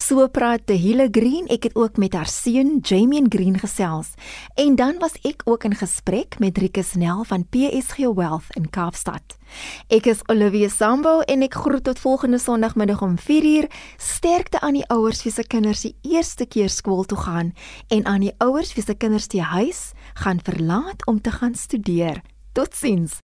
So 0.00 0.24
praat 0.32 0.64
te 0.66 0.74
Hille 0.80 1.10
Green, 1.12 1.44
ek 1.52 1.68
het 1.68 1.74
ook 1.76 1.98
met 2.00 2.14
haar 2.16 2.26
seun 2.26 2.80
Jamie 2.82 3.20
Green 3.28 3.58
gesels. 3.60 4.14
En 4.56 4.74
dan 4.74 4.96
was 4.98 5.14
ek 5.28 5.44
ook 5.44 5.66
in 5.68 5.76
gesprek 5.76 6.38
met 6.40 6.58
Rikus 6.58 6.94
Nel 6.96 7.20
van 7.28 7.44
PSG 7.44 8.08
Wealth 8.16 8.48
in 8.56 8.70
Kaapstad. 8.72 9.36
Ek 9.92 10.08
is 10.08 10.24
Olivia 10.32 10.72
Sambo 10.72 11.20
en 11.20 11.44
ek 11.44 11.60
groet 11.62 11.84
tot 11.84 12.00
volgende 12.00 12.40
Sondagmiddag 12.40 13.04
om 13.04 13.20
4uur. 13.20 13.68
Sterkte 14.00 14.64
aan 14.64 14.80
die 14.80 14.88
ouers 14.88 15.22
wie 15.22 15.36
se 15.36 15.44
kinders 15.44 15.84
die 15.84 15.94
eerste 16.02 16.48
keer 16.48 16.72
skool 16.72 17.04
toe 17.04 17.20
gaan 17.20 17.54
en 17.92 18.06
aan 18.08 18.24
die 18.24 18.34
ouers 18.40 18.72
wie 18.74 18.84
se 18.84 18.96
kinders 18.96 19.28
die 19.28 19.44
huis 19.44 19.92
gaan 20.14 20.40
verlaat 20.42 21.06
om 21.06 21.20
te 21.20 21.30
gaan 21.30 21.54
studeer. 21.54 22.24
Totsiens. 22.56 23.20